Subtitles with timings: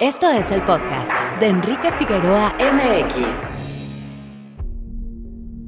[0.00, 3.49] Esto es el podcast de Enrique Figueroa MX.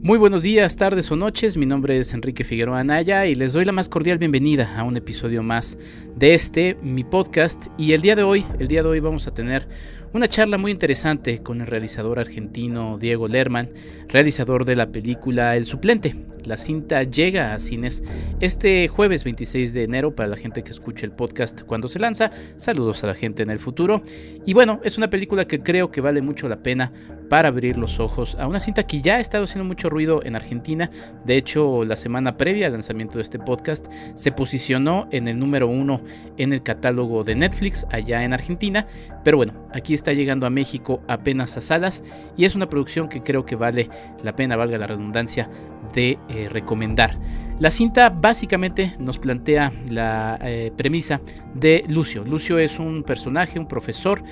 [0.05, 3.65] Muy buenos días, tardes o noches, mi nombre es Enrique Figueroa Anaya y les doy
[3.65, 5.79] la más cordial bienvenida a un episodio más
[6.17, 7.69] de este, mi podcast.
[7.79, 9.69] Y el día de hoy, el día de hoy vamos a tener
[10.13, 13.71] una charla muy interesante con el realizador argentino Diego Lerman,
[14.09, 16.17] realizador de la película El Suplente.
[16.45, 18.03] La cinta llega a cines
[18.41, 22.33] este jueves 26 de enero para la gente que escuche el podcast cuando se lanza.
[22.57, 24.03] Saludos a la gente en el futuro.
[24.45, 26.93] Y bueno, es una película que creo que vale mucho la pena
[27.33, 30.37] para abrir los ojos a una cinta que ya ha estado haciendo mucho ruido en
[30.37, 30.91] Argentina.
[31.25, 33.87] De hecho, la semana previa al lanzamiento de este podcast
[34.17, 36.03] se posicionó en el número uno
[36.37, 38.87] en el catálogo de Netflix allá en Argentina.
[39.25, 42.05] Pero bueno, aquí está llegando a México apenas a salas
[42.37, 43.89] y es una producción que creo que vale
[44.23, 45.49] la pena, valga la redundancia,
[45.95, 47.17] de eh, recomendar.
[47.59, 51.23] La cinta básicamente nos plantea la eh, premisa
[51.55, 52.25] de Lucio.
[52.25, 54.23] Lucio es un personaje, un profesor,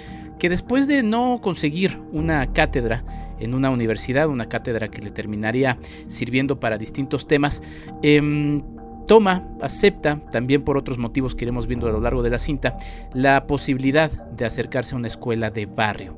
[0.40, 3.04] que después de no conseguir una cátedra
[3.38, 5.78] en una universidad, una cátedra que le terminaría
[6.08, 7.62] sirviendo para distintos temas,
[8.02, 8.62] em,
[9.06, 12.76] toma, acepta, también por otros motivos que iremos viendo a lo largo de la cinta,
[13.12, 16.16] la posibilidad de acercarse a una escuela de barrio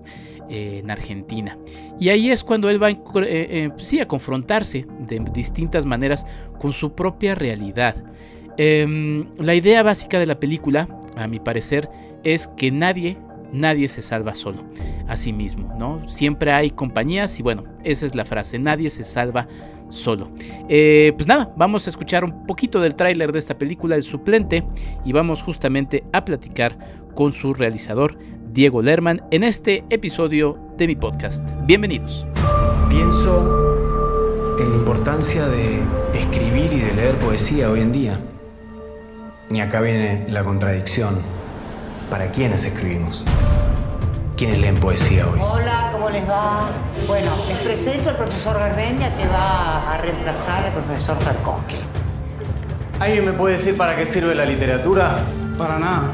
[0.48, 1.58] eh, en Argentina.
[1.98, 6.26] Y ahí es cuando él va eh, eh, sí, a confrontarse de distintas maneras
[6.60, 7.96] con su propia realidad.
[8.56, 11.88] Em, la idea básica de la película, a mi parecer,
[12.22, 13.16] es que nadie
[13.52, 14.64] nadie se salva solo
[15.06, 16.08] a sí mismo, ¿no?
[16.08, 19.46] Siempre hay compañías y bueno, esa es la frase, nadie se salva
[19.90, 20.30] solo.
[20.68, 24.64] Eh, pues nada, vamos a escuchar un poquito del tráiler de esta película, El Suplente,
[25.04, 26.76] y vamos justamente a platicar
[27.14, 28.18] con su realizador,
[28.52, 31.46] Diego Lerman, en este episodio de mi podcast.
[31.66, 32.26] Bienvenidos.
[32.88, 35.80] Pienso en la importancia de
[36.14, 38.18] escribir y de leer poesía hoy en día.
[39.50, 41.41] Y acá viene la contradicción
[42.12, 43.24] ¿Para quiénes escribimos?
[44.36, 45.40] ¿Quiénes leen poesía hoy?
[45.40, 46.68] Hola, ¿cómo les va?
[47.06, 51.78] Bueno, les presento al profesor Garmendia que va a reemplazar al profesor Tarkovsky.
[53.00, 55.20] ¿Alguien me puede decir para qué sirve la literatura?
[55.56, 56.10] Para nada.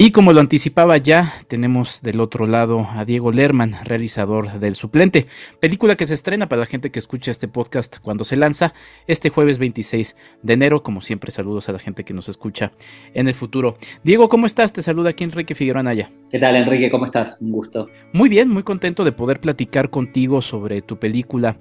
[0.00, 5.26] y como lo anticipaba ya, tenemos del otro lado a Diego Lerman, realizador del Suplente,
[5.58, 8.74] película que se estrena para la gente que escucha este podcast cuando se lanza
[9.08, 10.84] este jueves 26 de enero.
[10.84, 12.70] Como siempre, saludos a la gente que nos escucha
[13.12, 13.76] en el futuro.
[14.04, 14.72] Diego, ¿cómo estás?
[14.72, 16.08] Te saluda aquí Enrique Figueroa Anaya.
[16.30, 16.92] ¿Qué tal, Enrique?
[16.92, 17.42] ¿Cómo estás?
[17.42, 17.90] Un gusto.
[18.12, 21.56] Muy bien, muy contento de poder platicar contigo sobre tu película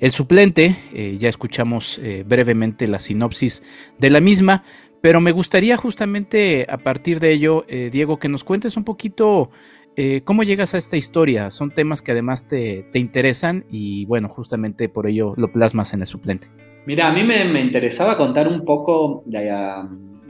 [0.00, 0.76] El Suplente.
[0.94, 3.62] Eh, ya escuchamos eh, brevemente la sinopsis
[3.98, 4.64] de la misma.
[5.02, 9.50] Pero me gustaría justamente a partir de ello, eh, Diego, que nos cuentes un poquito
[9.96, 11.50] eh, cómo llegas a esta historia.
[11.50, 16.06] Son temas que además te, interesan y bueno, justamente por ello lo plasmas en el
[16.06, 16.46] suplente.
[16.86, 19.24] Mira, a mí me, interesaba contar un poco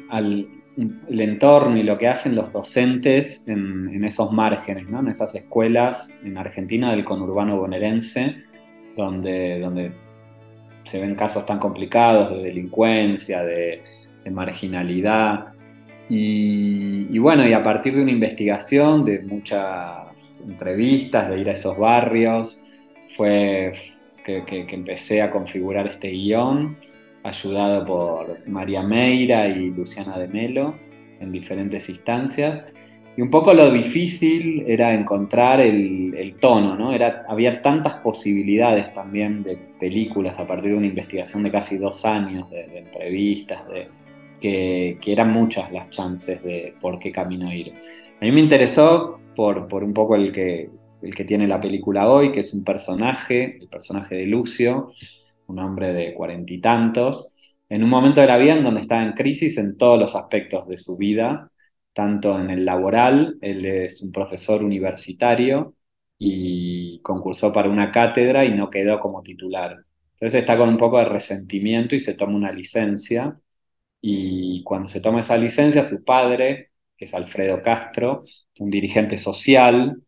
[0.08, 5.00] al el entorno y lo que hacen los docentes en, esos márgenes, ¿no?
[5.00, 8.42] en esas escuelas en Argentina del conurbano bonaerense,
[8.96, 9.92] donde, donde
[10.84, 13.82] se ven casos tan complicados de delincuencia, de,
[14.24, 15.52] de marginalidad.
[16.08, 21.78] Y, bueno, y a partir de una investigación, de muchas entrevistas, de ir a esos
[21.78, 22.62] barrios,
[23.16, 23.72] fue
[24.24, 26.76] que, empecé a configurar este guion,
[27.22, 30.74] ayudado por María Meira y Luciana de Melo
[31.20, 32.62] en diferentes instancias.
[33.16, 36.92] Y un poco lo difícil era encontrar el, tono, ¿no?
[36.92, 42.04] Era, había tantas posibilidades también de películas a partir de una investigación de casi dos
[42.04, 43.88] años, de entrevistas, de,
[44.42, 47.72] que, eran muchas las chances de por qué camino ir.
[48.20, 50.68] A mí me interesó por, por un poco el que,
[51.00, 54.92] el que tiene la película hoy, que es un personaje, el personaje de Lucio,
[55.46, 57.32] un hombre de cuarenta y tantos,
[57.68, 60.68] en un momento de la vida en donde está en crisis en todos los aspectos
[60.68, 61.50] de su vida,
[61.92, 65.74] tanto en el laboral, él es un profesor universitario
[66.18, 69.78] y concursó para una cátedra y no quedó como titular.
[70.14, 73.36] Entonces está con un poco de resentimiento y se toma una licencia
[74.02, 78.24] y cuando se toma esa licencia, su padre, que es Alfredo Castro,
[78.58, 80.02] un dirigente social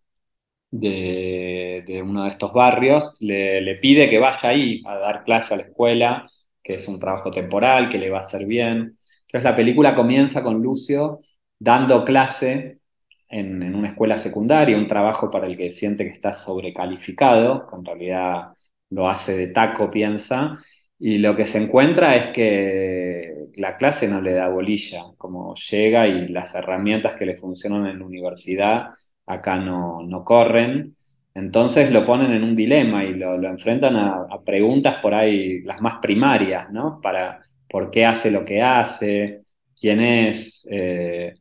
[0.71, 5.65] de, uno de estos barrios, le, pide que vaya ahí a dar clase a la
[5.65, 6.31] escuela,
[6.63, 8.99] que es un trabajo temporal, que le va a hacer bien.
[9.27, 11.21] Entonces la película comienza con Lucio
[11.59, 12.81] dando clase
[13.29, 17.77] en, en, una escuela secundaria, un trabajo para el que siente que está sobrecalificado, que
[17.77, 18.55] en realidad
[18.91, 20.59] lo hace de taco, piensa,
[20.99, 26.07] y lo que se encuentra es que la clase no le da bolilla, como llega
[26.07, 28.91] y las herramientas que le funcionan en la universidad
[29.27, 30.97] acá no, no corren.
[31.35, 35.99] Entonces lo ponen en un dilema y lo, enfrentan a, preguntas por ahí, las más
[36.01, 37.01] primarias, ¿no?
[37.03, 39.43] Para por qué hace lo que hace,
[39.79, 41.35] quién es, eh,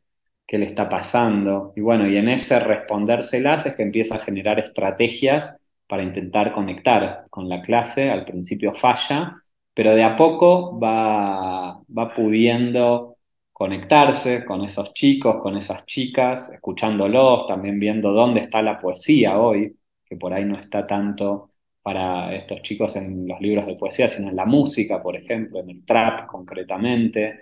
[0.46, 1.72] qué le está pasando.
[1.76, 5.56] Y bueno, y en ese respondérselas es que empieza a generar estrategias
[5.86, 8.10] para intentar conectar con la clase.
[8.10, 9.36] Al principio falla,
[9.74, 13.16] pero de a poco va, va pudiendo
[13.52, 19.76] conectarse con esos chicos, con esas chicas, escuchándolos, también viendo dónde está la poesía hoy,
[20.04, 21.50] que por ahí no está tanto
[21.82, 25.70] para estos chicos en los libros de poesía, sino en la música, por ejemplo, en
[25.70, 27.40] el trap concretamente.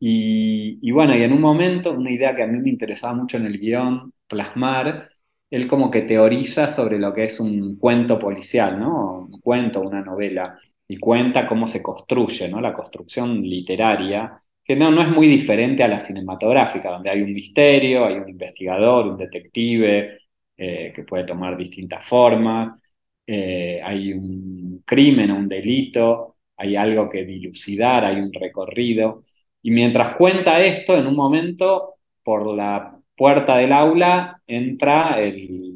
[0.00, 3.46] y, bueno, y en un momento, una idea que a mí me interesaba mucho en
[3.46, 5.08] el guion plasmar,
[5.50, 9.20] él como que teoriza sobre lo que es un cuento policial, ¿no?
[9.30, 10.58] Un cuento, una novela,
[10.88, 12.60] y cuenta cómo se construye, ¿no?
[12.60, 17.32] La construcción literaria, que no, no es muy diferente a la cinematográfica, donde hay un
[17.34, 20.18] misterio, hay un investigador, un detective,
[20.56, 22.78] eh, que puede tomar distintas formas,
[23.26, 29.24] eh, hay un crimen un delito, hay algo que dilucidar, hay un recorrido.
[29.62, 35.16] Y mientras cuenta esto, en un momento, por la puerta del aula entra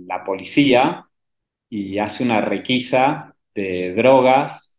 [0.07, 1.07] la policía
[1.69, 4.72] y hace una requisa de drogas.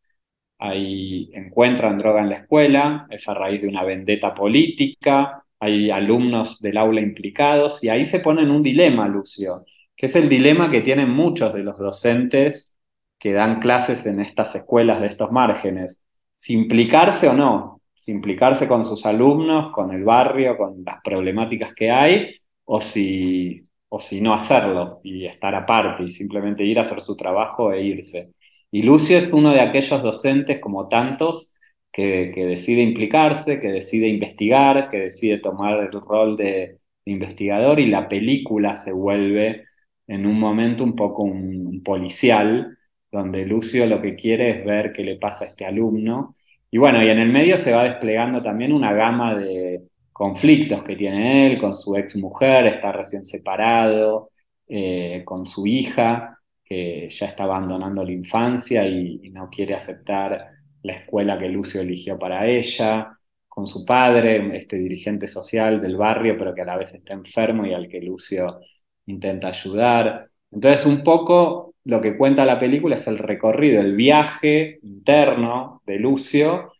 [0.63, 6.61] Ahí encuentran droga en la escuela, es a raíz de una vendetta política, hay alumnos
[6.61, 9.65] del aula implicados y ahí se pone en un dilema, Lucio
[9.95, 12.75] que es el dilema que tienen muchos de los docentes
[13.19, 16.03] que dan clases en estas escuelas de estos márgenes.
[16.35, 21.73] Si implicarse o no, si implicarse con sus alumnos, con el barrio, con las problemáticas
[21.73, 26.81] que hay, o si, o si no hacerlo y estar aparte y simplemente ir a
[26.81, 28.33] hacer su trabajo e irse.
[28.73, 31.53] Y Lucio es uno de aquellos docentes, como tantos,
[31.91, 38.09] que, decide implicarse, que decide investigar, que decide tomar el rol de investigador y la
[38.09, 39.65] película se vuelve
[40.07, 42.75] en un momento un poco un, policial,
[43.11, 46.35] donde Lucio lo que quiere es ver qué le pasa a este alumno.
[46.71, 50.95] Y bueno, y en el medio se va desplegando también una gama de conflictos que
[50.95, 54.31] tiene él con su ex mujer, está recién separado,
[54.67, 56.39] eh, con su hija,
[56.73, 60.47] que ya está abandonando la infancia y, no quiere aceptar
[60.83, 63.17] la escuela que Lucio eligió para ella,
[63.47, 67.65] con su padre, este dirigente social del barrio, pero que a la vez está enfermo
[67.65, 68.59] y al que Lucio
[69.05, 70.29] intenta ayudar.
[70.51, 75.99] Entonces, un poco lo que cuenta la película es el recorrido, el viaje interno de
[75.99, 76.71] Lucio,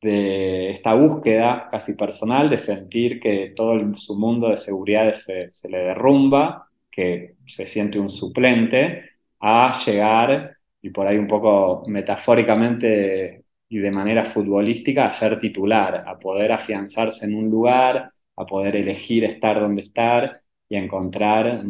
[0.00, 5.78] de esta búsqueda casi personal de sentir que todo su mundo de seguridad se, le
[5.78, 9.09] derrumba, que se siente un suplente,
[9.40, 16.04] a llegar, y por ahí un poco metafóricamente y de manera futbolística, a ser titular,
[16.06, 21.62] a poder afianzarse en un lugar, a poder elegir estar donde estar y encontrar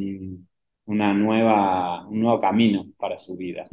[0.87, 3.67] una nueva, un nuevo camino para su vida.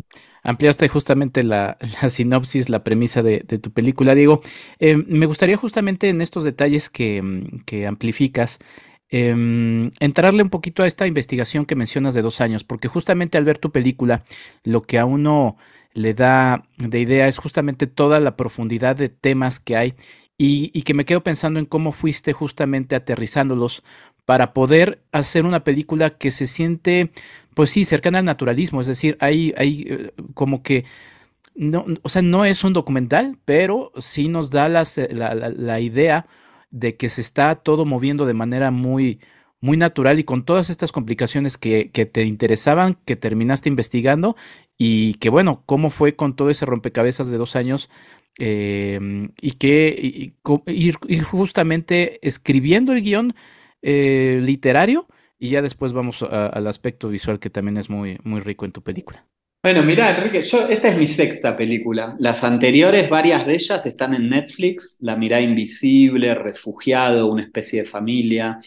[0.43, 1.77] Ampliaste justamente la,
[2.09, 4.41] sinopsis, la premisa de, tu película, Diego.
[4.79, 7.21] Eh, me gustaría justamente en estos detalles que,
[7.87, 8.59] amplificas,
[9.09, 13.45] em, entrarle un poquito a esta investigación que mencionas de dos años, porque justamente al
[13.45, 14.23] ver tu película,
[14.63, 15.57] lo que a uno
[15.93, 19.95] le da de idea es justamente toda la profundidad de temas que hay
[20.37, 23.83] y, que me quedo pensando en cómo fuiste justamente aterrizándolos
[24.25, 27.11] para poder hacer una película que se siente,
[27.55, 30.85] pues sí, cercana al naturalismo, es decir, hay, hay eh, como que,
[31.55, 36.27] no, o sea, no es un documental, pero sí nos da eh, la, idea
[36.69, 39.19] de que se está todo moviendo de manera muy,
[39.59, 44.35] muy natural y con todas estas complicaciones que, te interesaban, que terminaste investigando
[44.77, 47.89] y que bueno, cómo fue con todo ese rompecabezas de dos años
[48.39, 50.33] em, y que
[50.67, 53.35] ir, justamente escribiendo el guion
[53.81, 55.07] eh, literario
[55.39, 58.81] y ya después vamos al aspecto visual que también es muy, muy rico en tu
[58.81, 59.25] película.
[59.61, 62.15] Bueno, mira, Enrique, yo, esta es mi sexta película.
[62.19, 67.89] Las anteriores, varias de ellas están en Netflix, La mirada invisible, Refugiado, una especie de
[67.89, 68.57] familia.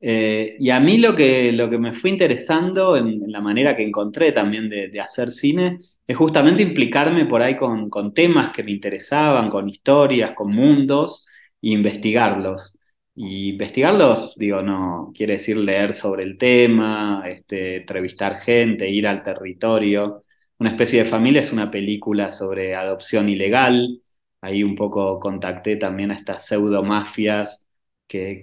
[0.00, 3.84] Eh, y a mí lo que, lo que me fue interesando en, la manera que
[3.84, 8.72] encontré también de, hacer cine es justamente implicarme por ahí con, con temas que me
[8.72, 11.26] interesaban, con historias, con mundos,
[11.62, 12.76] e investigarlos.
[13.14, 19.22] Y investigarlos, digo, no quiere decir leer sobre el tema, este, entrevistar gente, ir al
[19.22, 20.24] territorio.
[20.60, 24.02] Una especie de familia es una película sobre adopción ilegal.
[24.40, 27.66] Ahí un poco contacté también a estas pseudomafias
[28.06, 28.40] que,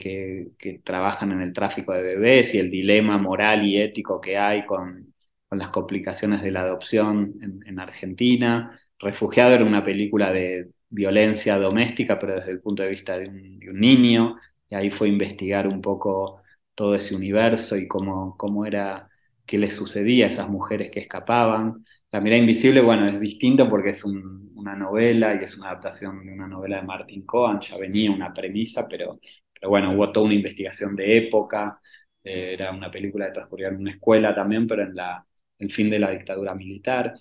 [0.60, 4.66] que, trabajan en el tráfico de bebés y el dilema moral y ético que hay
[4.66, 5.14] con,
[5.48, 8.80] con las complicaciones de la adopción en, en Argentina.
[9.00, 13.60] Refugiado era una película de violencia doméstica, pero desde el punto de vista de un,
[13.60, 14.38] de un niño
[14.70, 16.42] y ahí fue investigar un poco
[16.76, 19.10] todo ese universo y cómo, cómo era,
[19.46, 21.86] qué les sucedía a esas mujeres que escapaban.
[22.12, 26.34] La mirada invisible, bueno, es distinto porque es una novela y es una adaptación de
[26.34, 29.20] una novela de Martin Cohen, ya venía una premisa, pero,
[29.54, 31.80] pero bueno, hubo toda una investigación de época,
[32.24, 35.26] eh, era una película que transcurría en una escuela también, pero en la,
[35.60, 37.14] el fin de la dictadura militar.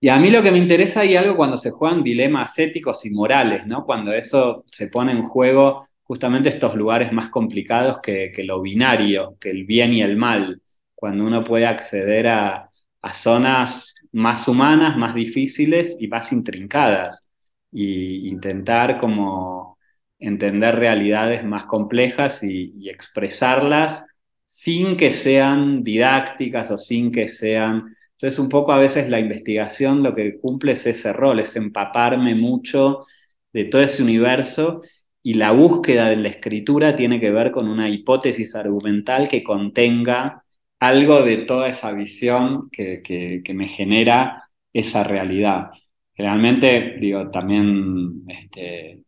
[0.00, 3.10] Y a mí lo que me interesa hay algo cuando se juegan dilemas éticos y
[3.10, 3.84] morales, ¿no?
[3.84, 9.50] Cuando eso se pone en juego justamente estos lugares más complicados que, lo binario, que
[9.50, 10.62] el bien y el mal,
[10.94, 12.64] cuando uno puede acceder a,
[13.14, 17.30] zonas más humanas, más difíciles y más intrincadas,
[17.72, 17.82] e
[18.28, 19.78] intentar como
[20.18, 24.06] entender realidades más complejas y, expresarlas
[24.46, 27.94] sin que sean didácticas o sin que sean...
[28.12, 32.34] Entonces un poco a veces la investigación lo que cumple es ese rol, es empaparme
[32.34, 33.06] mucho
[33.52, 34.82] de todo ese universo
[35.22, 40.44] y la búsqueda de la escritura tiene que ver con una hipótesis argumental que contenga
[40.80, 45.70] algo de toda esa visión que, me genera esa realidad.
[46.14, 49.02] Generalmente, digo, también este,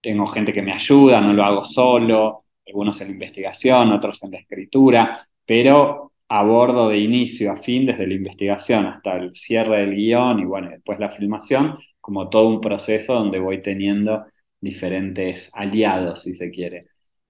[0.00, 4.32] tengo gente que me ayuda, no lo hago solo, algunos en la investigación, otros en
[4.32, 9.96] la escritura, pero abordo de inicio a fin, desde la investigación hasta el cierre del
[9.96, 14.26] guion y bueno, después la filmación, como todo un proceso donde voy teniendo
[14.60, 16.86] diferentes aliados, si se quiere,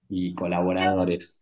[0.09, 1.40] y colaboradores.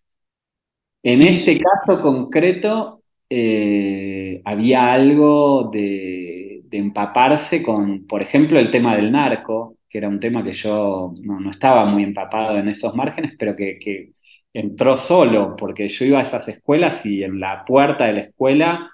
[1.03, 9.11] En este caso concreto, eh, había algo de, empaparse con, por ejemplo, el tema del
[9.11, 13.55] narco, que era un tema que yo no, estaba muy empapado en esos márgenes, pero
[13.55, 14.11] que,
[14.53, 18.89] entró solo, porque yo iba a esas escuelas y en la puerta de la escuela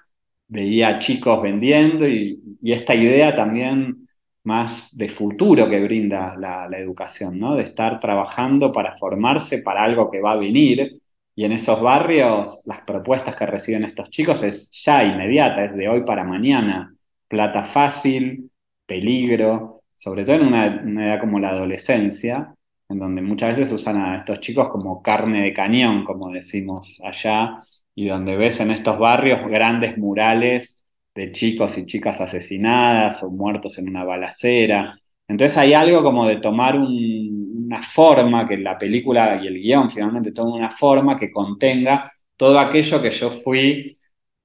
[0.48, 4.06] veía chicos vendiendo y esta idea también
[4.46, 7.56] más de futuro que brinda la, educación, ¿no?
[7.56, 11.00] De estar trabajando para formarse para algo que va a venir.
[11.38, 15.86] Y en esos barrios, las propuestas que reciben estos chicos es ya inmediata, es de
[15.86, 16.96] hoy para mañana.
[17.28, 18.50] Plata fácil,
[18.86, 22.54] peligro, sobre todo en una, edad como la adolescencia,
[22.88, 27.58] en donde muchas veces usan a estos chicos como carne de cañón, como decimos allá,
[27.94, 33.76] y donde ves en estos barrios grandes murales de chicos y chicas asesinadas o muertos
[33.78, 34.94] en una balacera.
[35.28, 36.76] Entonces hay algo como de tomar
[37.66, 42.58] una forma, que la película y el guion finalmente toman una forma que contenga todo
[42.58, 43.98] aquello que yo fui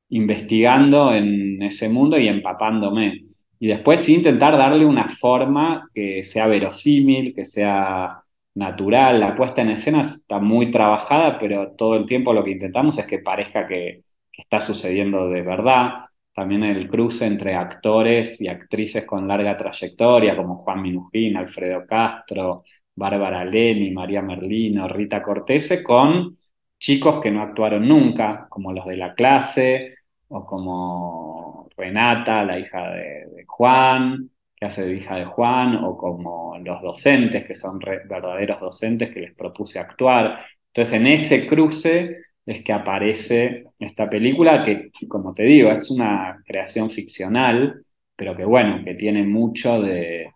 [0.10, 3.26] investigando en ese mundo y empapándome.
[3.60, 8.22] Y después intentar darle una forma que sea verosímil, que sea
[8.56, 9.20] natural.
[9.20, 13.06] La puesta en escena está muy trabajada, pero todo el tiempo lo que intentamos es
[13.06, 14.02] que parezca que,
[14.32, 16.02] que está sucediendo de verdad
[16.34, 22.64] también el cruce entre actores y actrices con larga trayectoria, como Juan Minujín, Alfredo Castro,
[22.96, 26.38] Bárbara Leni, María Merlino, Rita Cortese, con
[26.78, 29.96] chicos que no actuaron nunca, como los de la clase,
[30.30, 36.58] o como Renata, la hija de, Juan, que hace de hija de Juan, o como
[36.60, 40.46] los docentes, que son verdaderos docentes que les propuse actuar.
[40.68, 46.42] Entonces, en ese cruce es que aparece esta película que, como te digo, es una
[46.46, 47.82] creación ficcional,
[48.16, 50.32] pero que bueno, que tiene mucho de,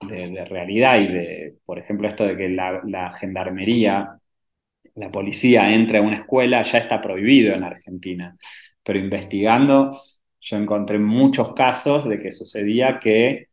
[0.00, 4.18] realidad y de, por ejemplo, esto de que la, gendarmería,
[4.94, 8.36] la policía entre a una escuela ya está prohibido en Argentina,
[8.82, 9.98] pero investigando
[10.40, 13.48] yo encontré muchos casos de que sucedía que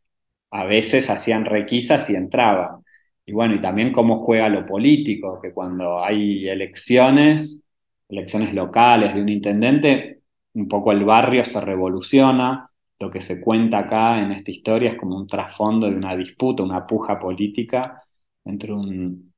[0.50, 2.82] a veces hacían requisas y entraban.
[3.26, 7.68] Y bueno, y también cómo juega lo político, que cuando hay elecciones
[8.08, 10.20] elecciones locales de un intendente,
[10.54, 12.67] un poco el barrio se revoluciona.
[12.98, 16.62] Lo que se cuenta acá en esta historia es como un trasfondo de una disputa,
[16.62, 18.02] una puja política
[18.44, 19.32] entre un,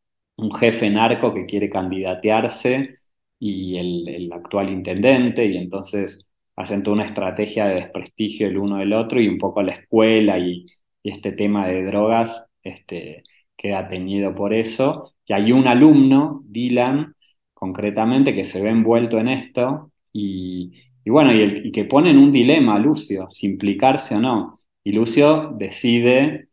[0.58, 2.96] jefe narco que quiere candidatearse
[3.38, 6.26] y el, actual intendente, y entonces
[6.56, 10.38] hacen toda una estrategia de desprestigio el uno del otro y un poco la escuela
[10.38, 10.66] y,
[11.02, 13.24] este tema de drogas este,
[13.56, 15.14] queda teñido por eso.
[15.26, 17.14] Y hay un alumno, Dylan,
[17.54, 22.76] concretamente que se ve envuelto en esto y, bueno, y, que pone en un dilema
[22.76, 24.60] a Lucio, si implicarse o no.
[24.84, 26.48] Y Lucio decide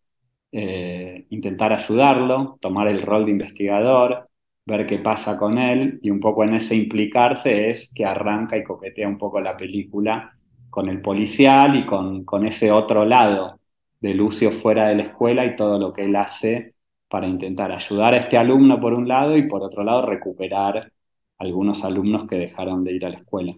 [0.51, 4.29] eh, intentar ayudarlo, tomar el rol de investigador,
[4.65, 8.63] ver qué pasa con él y un poco en ese implicarse es que arranca y
[8.63, 10.33] coquetea un poco la película
[10.69, 13.59] con el policial y con, con ese otro lado
[13.99, 16.75] de Lucio fuera de la escuela y todo lo que él hace
[17.09, 20.91] para intentar ayudar a este alumno por un lado y por otro lado recuperar
[21.37, 23.53] algunos alumnos que dejaron de ir a la escuela.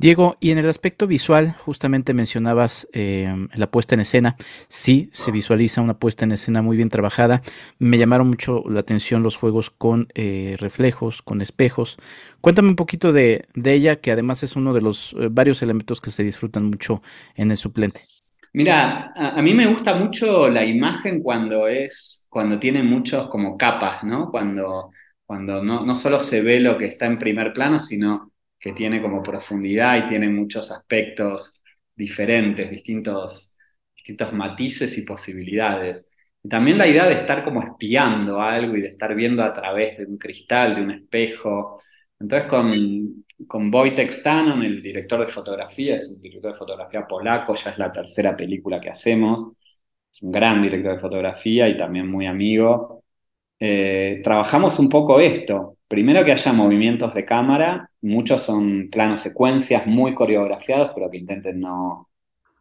[0.00, 4.34] Diego, y en el aspecto visual, justamente mencionabas eh, la puesta en escena.
[4.66, 7.42] Sí, se visualiza una puesta en escena muy bien trabajada.
[7.78, 11.98] Me llamaron mucho la atención los juegos con eh, reflejos, con espejos.
[12.40, 16.10] Cuéntame un poquito de, ella, que además es uno de los eh, varios elementos que
[16.10, 17.02] se disfrutan mucho
[17.34, 18.06] en el suplente.
[18.54, 24.02] Mira, a, mí me gusta mucho la imagen cuando es, cuando tiene muchos como capas,
[24.04, 24.30] ¿no?
[24.30, 24.92] Cuando,
[25.26, 28.29] cuando no, no solo se ve lo que está en primer plano, sino
[28.60, 31.62] que tiene como profundidad y tiene muchos aspectos
[31.96, 33.58] diferentes, distintos,
[33.96, 36.10] distintos matices y posibilidades.
[36.42, 39.98] Y también la idea de estar como espiando algo y de estar viendo a través
[39.98, 41.80] de un cristal, de un espejo.
[42.18, 47.54] Entonces con, con Wojtek Stanon, el director de fotografía, es un director de fotografía polaco,
[47.54, 49.52] ya es la tercera película que hacemos,
[50.12, 53.04] es un gran director de fotografía y también muy amigo.
[53.58, 59.86] Eh, trabajamos un poco esto, Primero que haya movimientos de cámara, muchos son planos secuencias
[59.86, 62.08] muy coreografiados, pero que intenten no,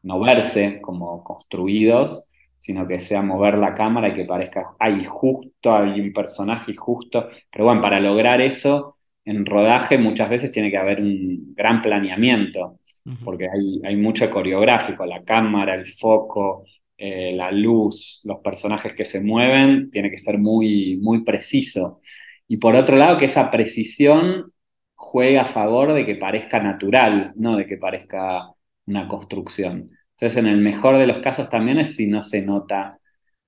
[0.03, 2.27] no verse como construidos,
[2.57, 7.29] sino que sea mover la cámara y que parezca, hay justo, hay un personaje justo.
[7.51, 12.79] Pero bueno, para lograr eso, en rodaje muchas veces tiene que haber un gran planeamiento,
[13.23, 16.63] porque hay, hay mucho coreográfico, la cámara, el foco,
[16.97, 21.99] eh, la luz, los personajes que se mueven, tiene que ser muy, muy preciso.
[22.47, 24.51] Y por otro lado, que esa precisión
[24.99, 28.51] juegue a favor de que parezca natural, no de que parezca
[28.85, 29.91] una construcción.
[30.13, 32.99] Entonces, en el mejor de los casos también es si no se nota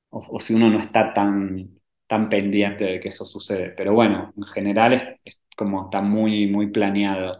[0.10, 1.70] o, si uno no está tan,
[2.08, 3.72] tan pendiente de que eso sucede.
[3.72, 7.38] Pero bueno, en general es, como está muy, muy planeado.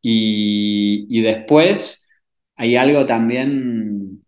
[0.00, 2.08] Y, y, después
[2.56, 4.24] hay algo también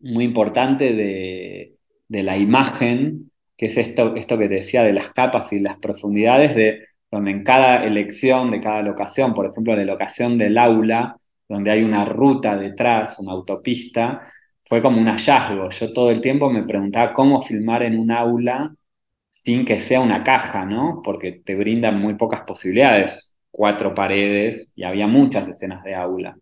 [0.00, 1.76] muy importante de,
[2.08, 5.78] de la imagen, que es esto, esto que te decía de las capas y las
[5.78, 11.16] profundidades, de donde en cada elección de cada locación, por ejemplo, la locación del aula,
[11.46, 14.22] donde hay una ruta detrás, una autopista,
[14.64, 15.68] fue como un hallazgo.
[15.68, 18.74] Yo todo el tiempo me preguntaba cómo filmar en un aula
[19.28, 21.02] sin que sea una caja, ¿no?
[21.04, 26.36] Porque te brindan muy pocas posibilidades, cuatro paredes y había muchas escenas de aula.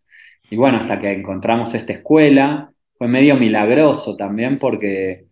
[0.50, 5.26] Y bueno, hasta que encontramos esta escuela, fue medio milagroso también porque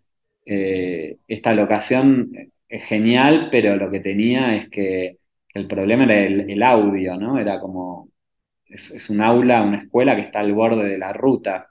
[0.47, 2.31] eh, esta locación
[2.69, 5.19] es genial, pero lo que tenía es que
[5.59, 7.39] el problema era el, audio, ¿no?
[7.39, 8.11] Era como,
[8.67, 11.69] es, un aula, una escuela que está al borde de la ruta.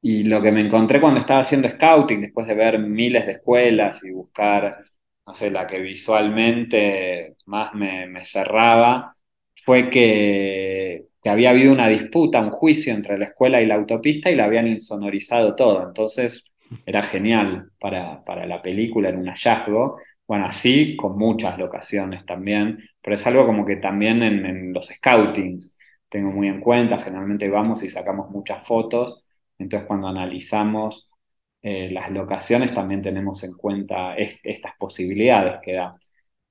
[0.00, 4.04] Y lo que me encontré cuando estaba haciendo scouting, después de ver miles de escuelas
[4.04, 4.78] y buscar,
[5.26, 9.16] no sé, la que visualmente más me, cerraba,
[9.64, 14.30] fue que, que, había habido una disputa, un juicio entre la escuela y la autopista
[14.30, 15.86] y la habían insonorizado todo.
[15.86, 16.44] Entonces
[16.86, 19.98] era genial para, para la película, era un hallazgo.
[20.28, 25.76] Bueno, así con muchas locaciones también, pero es algo como que también en, los scoutings
[26.08, 29.24] tengo muy en cuenta, generalmente vamos y sacamos muchas fotos,
[29.58, 31.14] entonces cuando analizamos
[31.62, 35.96] eh, las locaciones también tenemos en cuenta estas posibilidades que da.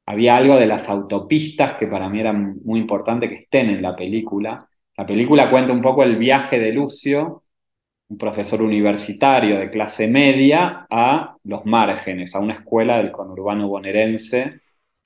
[0.06, 3.96] Había algo de las autopistas que para mí era muy importante que estén en la
[3.96, 4.68] película.
[4.98, 7.44] La película cuenta un poco el viaje de Lucio
[8.10, 14.62] un profesor universitario de clase media a los márgenes, a una escuela del conurbano bonaerense,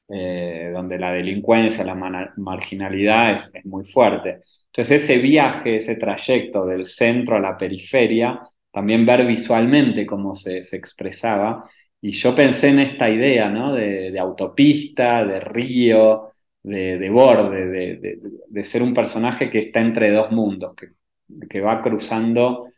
[0.10, 1.96] eh, donde la delincuencia, la
[2.38, 4.42] marginalidad es, muy fuerte.
[4.68, 10.60] Entonces ese viaje, ese trayecto del centro a la periferia, también ver visualmente cómo se,
[10.60, 11.64] expresaba.
[12.02, 13.74] Y yo pensé en esta idea ¿no?
[13.74, 16.32] de, autopista, de río,
[16.64, 17.98] de, borde,
[18.50, 20.90] de, ser un personaje que está entre dos mundos, que,
[21.50, 22.71] que va cruzando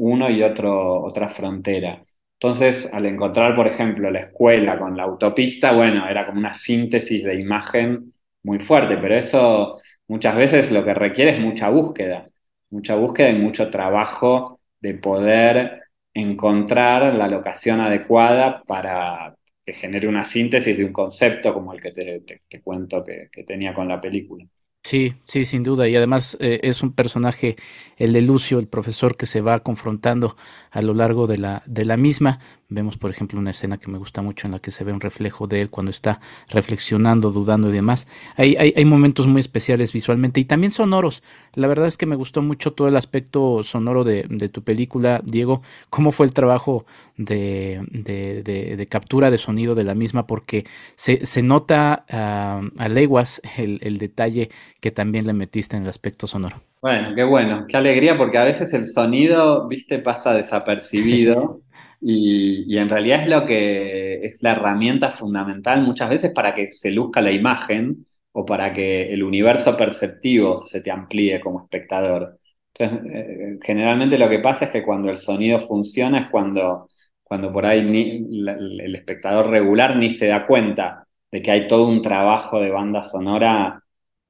[0.00, 2.02] uno y otro, otra frontera.
[2.34, 7.22] Entonces, al encontrar, por ejemplo, la escuela con la autopista, bueno, era como una síntesis
[7.24, 12.28] de imagen muy fuerte, pero eso muchas veces lo que requiere es mucha búsqueda,
[12.70, 15.82] mucha búsqueda y mucho trabajo de poder
[16.14, 21.92] encontrar la locación adecuada para que genere una síntesis de un concepto como el que
[21.92, 24.46] te, cuento que tenía con la película.
[24.82, 25.88] Sí, sí, sin duda.
[25.88, 27.56] Y además eh, es un personaje,
[27.96, 30.36] el de Lucio, el profesor que se va confrontando
[30.70, 32.40] a lo largo de la, de la misma.
[32.70, 35.00] Vemos, por ejemplo, una escena que me gusta mucho en la que se ve un
[35.00, 38.06] reflejo de él cuando está reflexionando, dudando y demás.
[38.36, 41.22] Hay, hay, hay momentos muy especiales visualmente y también sonoros.
[41.54, 45.20] La verdad es que me gustó mucho todo el aspecto sonoro de, de tu película,
[45.24, 45.62] Diego.
[45.90, 48.42] ¿Cómo fue el trabajo de, de,
[48.76, 50.26] de, captura de sonido de la misma?
[50.26, 55.88] Porque se, se nota a leguas el, el detalle que también le metiste en el
[55.88, 56.62] aspecto sonoro.
[56.82, 61.60] Bueno, qué bueno, qué alegría, porque a veces el sonido, viste, pasa desapercibido.
[62.00, 66.90] Y, en realidad es lo que es la herramienta fundamental muchas veces para que se
[66.90, 72.38] luzca la imagen, o para que el universo perceptivo se te amplíe como espectador.
[72.74, 76.88] Entonces, eh, generalmente lo que pasa es que cuando el sonido funciona es cuando,
[77.22, 82.02] cuando por ahí el espectador regular ni se da cuenta de que hay todo un
[82.02, 83.82] trabajo de banda sonora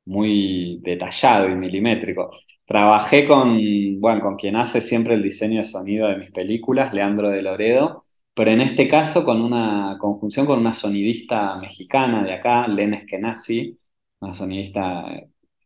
[0.06, 2.30] muy detallado y milimétrico.
[2.70, 3.58] Trabajé con,
[4.00, 8.04] bueno, con quien hace siempre el diseño de sonido de mis películas, Leandro de Loredo,
[8.32, 13.76] pero en este caso con una conjunción con una sonidista mexicana de acá, Len Eskenazi,
[14.20, 15.04] una sonidista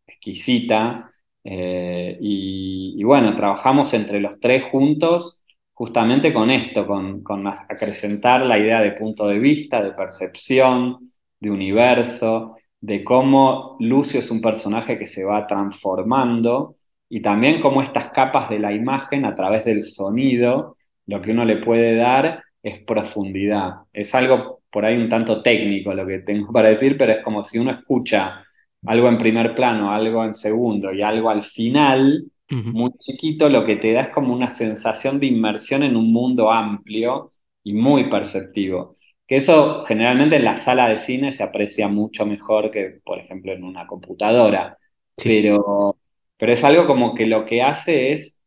[0.07, 1.11] exquisita,
[1.43, 8.57] eh, y, bueno, trabajamos entre los tres juntos justamente con esto, con, con acrecentar la
[8.57, 10.97] idea de punto de vista, de percepción,
[11.39, 16.77] de universo, de cómo Lucio es un personaje que se va transformando
[17.09, 21.45] y también cómo estas capas de la imagen a través del sonido, lo que uno
[21.45, 23.73] le puede dar es profundidad.
[23.93, 27.43] Es algo por ahí un tanto técnico lo que tengo para decir, pero es como
[27.45, 28.43] si uno escucha
[28.85, 33.77] algo en primer plano, algo en segundo y algo al final, muy chiquito, lo que
[33.77, 37.31] te da es como una sensación de inmersión en un mundo amplio
[37.63, 38.95] y muy perceptivo.
[39.27, 43.53] Que eso generalmente en la sala de cine se aprecia mucho mejor que, por ejemplo,
[43.53, 44.77] en una computadora.
[45.23, 45.97] Pero,
[46.37, 48.43] pero es algo como que lo que hace es,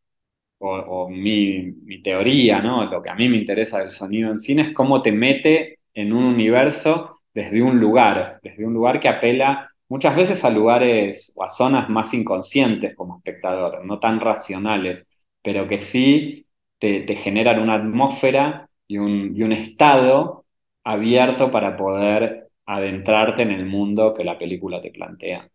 [0.59, 2.85] o, mi, mi, teoría, ¿no?
[2.85, 6.13] Lo que a mí me interesa del sonido en cine es cómo te mete en
[6.13, 11.43] un universo desde un lugar, desde un lugar que apela muchas veces a lugares o
[11.43, 15.07] a zonas más inconscientes como espectador, no tan racionales,
[15.41, 16.45] pero que sí
[16.77, 20.45] te, generan una atmósfera y un, y un estado
[20.83, 25.49] abierto para poder adentrarte en el mundo que la película te plantea.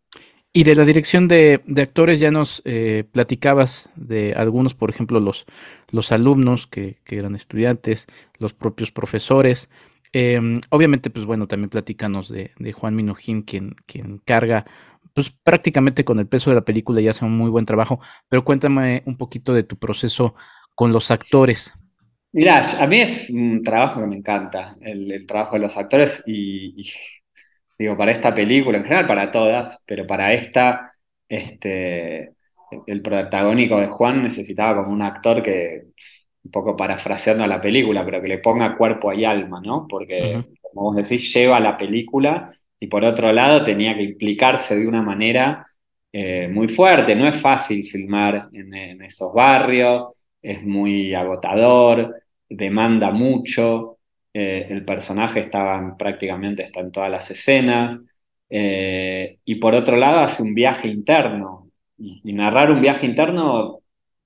[0.56, 5.46] Y de la dirección de, actores ya nos eh, platicabas de algunos, por ejemplo, los,
[5.90, 8.06] los alumnos que, eran estudiantes,
[8.38, 9.68] los propios profesores.
[10.12, 14.64] Em, obviamente, pues bueno, también platícanos de, Juan Minujín, quien, quien carga
[15.12, 18.44] pues prácticamente con el peso de la película y hace un muy buen trabajo, pero
[18.44, 20.36] cuéntame un poquito de tu proceso
[20.76, 21.72] con los actores.
[22.32, 26.90] Mira, a mí es un trabajo que me encanta, el, trabajo de los actores y,
[27.78, 30.92] digo, para esta película, en general para todas, pero para esta,
[31.28, 32.32] este,
[32.86, 35.84] el protagónico de Juan necesitaba como un actor que,
[36.44, 39.86] un poco parafraseando a la película, pero que le ponga cuerpo y alma, ¿no?
[39.88, 44.86] Porque, como vos decís, lleva la película y por otro lado tenía que implicarse de
[44.86, 45.64] una manera
[46.12, 47.14] eh, muy fuerte.
[47.14, 52.14] No es fácil filmar en, en esos barrios, es muy agotador
[52.48, 53.93] demanda mucho,
[54.34, 58.00] eh, el personaje está prácticamente está en todas las escenas,
[58.50, 63.80] eh, y por otro lado hace un viaje interno, y, narrar un viaje interno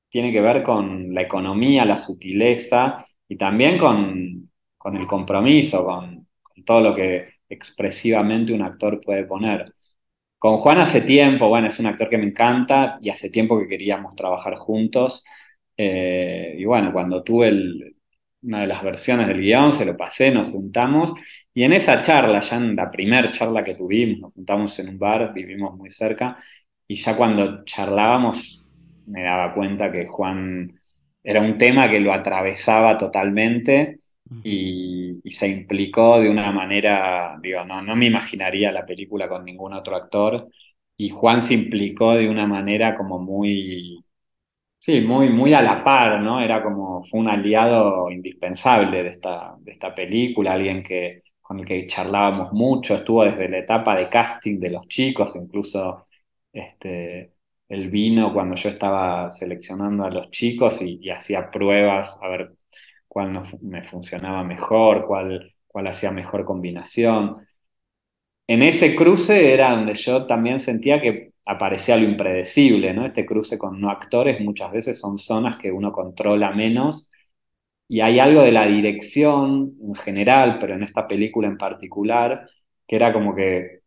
[0.08, 6.26] tiene que ver con la economía, la sutileza, y también con, con el compromiso, con,
[6.64, 9.72] todo lo que expresivamente un actor puede poner.
[10.38, 13.68] Con Juan hace tiempo, bueno, es un actor que me encanta y hace tiempo que
[13.68, 15.24] queríamos trabajar juntos.
[15.76, 17.97] Eh, y bueno, cuando tuve el,
[18.42, 21.12] una de las versiones del guion, se lo pasé, nos juntamos
[21.54, 24.98] y en esa charla, ya en la primera charla que tuvimos, nos juntamos en un
[24.98, 26.36] bar, vivimos muy cerca
[26.86, 28.64] y ya cuando charlábamos
[29.06, 30.72] me daba cuenta que Juan
[31.22, 33.98] era un tema que lo atravesaba totalmente
[34.44, 39.72] y, se implicó de una manera, digo, no, no me imaginaría la película con ningún
[39.74, 40.48] otro actor
[40.96, 44.04] y Juan se implicó de una manera como muy
[44.80, 46.40] Sí, muy, muy a la par, ¿no?
[46.40, 51.66] Era como, fue un aliado indispensable de esta, de esta película, alguien que, con el
[51.66, 56.06] que charlábamos mucho, estuvo desde la etapa de casting de los chicos, incluso
[56.52, 57.34] este,
[57.68, 62.52] él vino cuando yo estaba seleccionando a los chicos y, hacía pruebas a ver
[63.08, 67.34] cuál me funcionaba mejor, cuál, cuál hacía mejor combinación.
[68.46, 73.06] En ese cruce era donde yo también sentía que aparecía lo impredecible, ¿no?
[73.06, 77.10] Este cruce con no actores muchas veces son zonas que uno controla menos
[77.88, 82.48] y hay algo de la dirección en general, pero en esta película en particular,
[82.86, 83.80] que era como que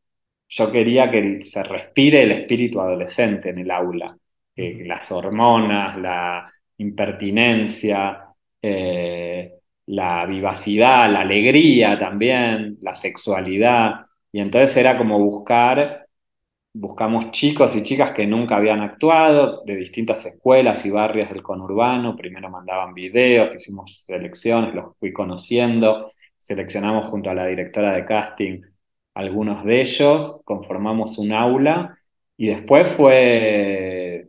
[0.50, 4.17] yo quería que se respire el espíritu adolescente en el aula,
[4.56, 8.26] que las hormonas, la impertinencia,
[8.62, 9.54] eh,
[9.88, 16.01] la vivacidad, la alegría también, la sexualidad, y entonces era como buscar
[16.73, 22.15] buscamos chicos y chicas que nunca habían actuado de distintas escuelas y barrios del conurbano.
[22.15, 28.62] Primero mandaban videos, hicimos selecciones, los fui conociendo, seleccionamos junto a la directora de casting
[29.13, 31.97] algunos de ellos, conformamos un aula
[32.38, 34.27] y después fue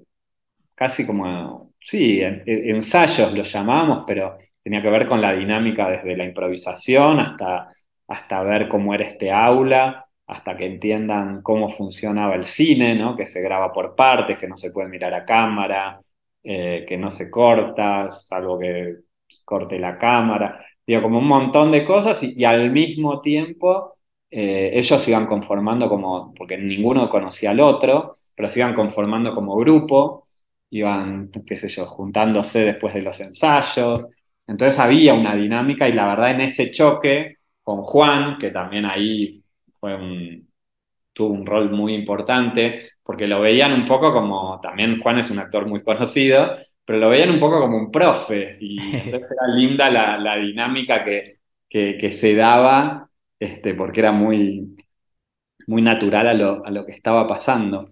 [0.75, 6.25] casi como, sí, ensayos los llamamos, pero tenía que ver con la dinámica desde la
[6.25, 7.69] improvisación hasta,
[8.09, 13.15] hasta ver cómo era este aula hasta que entiendan cómo funcionaba el cine, ¿no?
[13.17, 16.01] que se graba por partes, que no se puede mirar a cámara,
[16.43, 18.97] eh, que no se corta, salvo que
[19.45, 23.95] corte la cámara, digo, como un montón de cosas y, al mismo tiempo
[24.31, 29.35] eh, ellos se iban conformando como, porque ninguno conocía al otro, pero se iban conformando
[29.35, 30.25] como grupo,
[30.71, 34.07] iban, qué sé yo, juntándose después de los ensayos,
[34.47, 39.42] entonces había una dinámica y la verdad en ese choque con Juan, que también ahí
[39.83, 40.49] fue un,
[41.13, 45.41] tuvo un rol muy importante, porque lo veían un poco como, también Juan es un
[45.41, 49.91] actor muy conocido, pero lo veían un poco como un profe, y entonces era linda
[49.91, 54.77] la, dinámica que, que, se daba, este, porque era muy,
[55.67, 57.91] muy natural a lo, a lo que estaba pasando.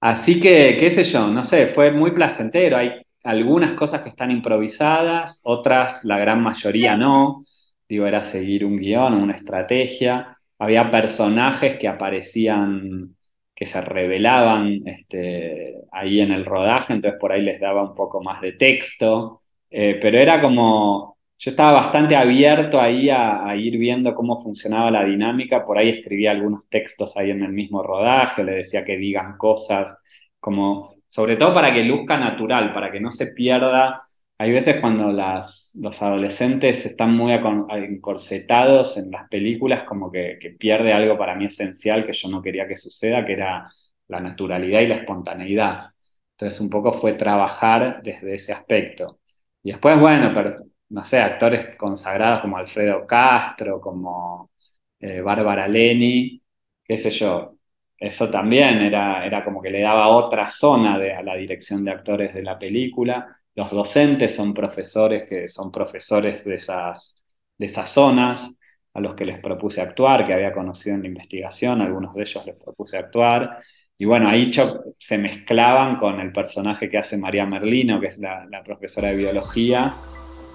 [0.00, 2.78] Así que, qué sé yo, no sé, fue muy placentero.
[2.78, 2.92] Hay
[3.24, 7.44] algunas cosas que están improvisadas, otras, la gran mayoría no.
[7.88, 10.36] Digo, era seguir un guion, una estrategia.
[10.62, 13.16] Había personajes que aparecían,
[13.54, 18.22] que se revelaban este, ahí en el rodaje, entonces por ahí les daba un poco
[18.22, 19.42] más de texto.
[19.68, 24.90] Eh, pero era como, yo estaba bastante abierto ahí a, a, ir viendo cómo funcionaba
[24.92, 28.96] la dinámica, por ahí escribía algunos textos ahí en el mismo rodaje, le decía que
[28.96, 29.96] digan cosas,
[30.38, 34.02] como sobre todo para que luzca natural, para que no se pierda.
[34.42, 41.16] Hay veces cuando los adolescentes están muy encorsetados en las películas, como que, pierde algo
[41.16, 43.68] para mí esencial que yo no quería que suceda, que era
[44.08, 45.90] la naturalidad y la espontaneidad.
[46.32, 49.20] Entonces un poco fue trabajar desde ese aspecto.
[49.62, 50.32] Y después, bueno,
[50.88, 54.50] no sé, actores consagrados como Alfredo Castro, como
[54.98, 56.42] eh, Bárbara Leni,
[56.84, 57.58] qué sé yo,
[57.96, 62.34] eso también era, era como que le daba otra zona a la dirección de actores
[62.34, 63.38] de la película.
[63.54, 67.22] Los docentes son profesores que son profesores de esas,
[67.58, 68.50] de esas zonas
[68.94, 72.44] a los que les propuse actuar, que había conocido en la investigación, algunos de ellos
[72.46, 73.58] les propuse actuar.
[73.96, 74.50] Y bueno, ahí
[74.98, 79.94] se mezclaban con el personaje que hace María Merlino, que es la, profesora de biología,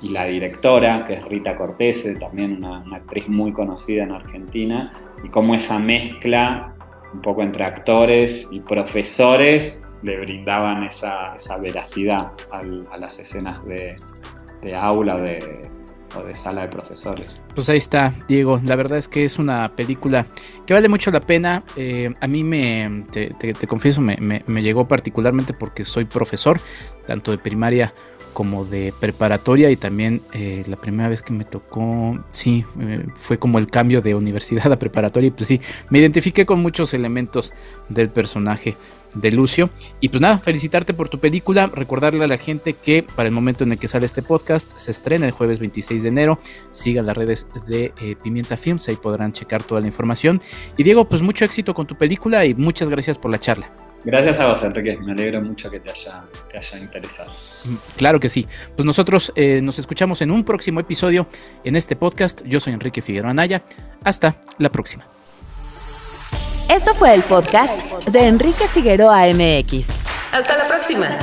[0.02, 4.94] y la directora, que es Rita Cortese, también una, una actriz muy conocida en Argentina,
[5.24, 6.76] y cómo esa mezcla
[7.14, 13.98] un poco entre actores y profesores le brindaban esa, veracidad a las escenas de,
[14.76, 15.62] aula de,
[16.16, 17.40] o de sala de profesores.
[17.56, 18.62] Pues ahí está, Diego.
[18.64, 20.28] La verdad es que es una película
[20.66, 21.62] que vale mucho la pena.
[21.76, 26.60] Eh, a mí me, te, confieso, me, llegó particularmente porque soy profesor,
[27.06, 27.94] tanto de primaria
[28.38, 33.40] como de preparatoria y también eh, la primera vez que me tocó, sí, eh, fue
[33.40, 37.52] como el cambio de universidad a preparatoria y pues sí, me identifiqué con muchos elementos
[37.90, 38.78] del personaje
[39.14, 39.70] de Lucio.
[40.00, 43.64] Y pues nada, felicitarte por tu película, recordarle a la gente que para el momento
[43.64, 46.40] en el que sale este podcast se estrena el jueves 26 de enero,
[46.72, 50.42] sigan las redes de eh, Pimienta Films, ahí podrán checar toda la información.
[50.78, 53.72] Y Diego, pues mucho éxito con tu película y muchas gracias por la charla.
[54.06, 54.98] Gracias a vos, Enrique.
[55.00, 56.24] Me alegro mucho que te haya,
[56.56, 57.34] haya interesado.
[57.66, 58.48] Mm, claro que sí.
[58.76, 61.28] Pues nosotros eh, nos escuchamos en un próximo episodio
[61.64, 62.44] en este podcast.
[62.46, 63.64] Yo soy Enrique Figueroa Anaya.
[64.04, 65.08] Hasta la próxima.
[66.70, 67.74] Esto fue el podcast
[68.12, 69.88] de Enrique Figueroa MX.
[70.34, 71.18] Hasta la próxima.